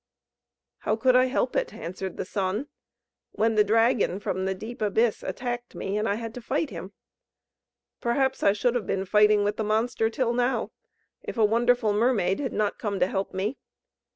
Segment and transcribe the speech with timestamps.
[0.79, 2.65] "How could I help it?" answered the Sun;
[3.33, 6.93] "When the dragon from the deep abyss attacked me, and I had to fight him?
[7.99, 10.71] Perhaps I should have been fighting with the monster till now,
[11.21, 13.59] if a wonderful mermaid had not come to help me.